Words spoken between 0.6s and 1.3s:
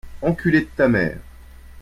de ta mere